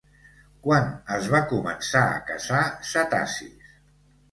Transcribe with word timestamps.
Quan 0.67 0.87
es 1.17 1.27
van 1.35 1.45
començar 1.51 2.03
a 2.15 2.25
caçar 2.31 2.65
cetacis? 2.95 3.79